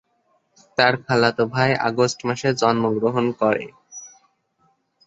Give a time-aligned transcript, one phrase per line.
[0.77, 3.65] তার খালাতো ভাই আগস্ট মাসে জন্মগ্রহণ করে।